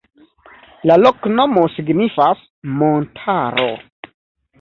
La 0.91 0.95
loknomo 1.01 1.65
signifas: 1.73 2.41
montaro. 2.79 3.67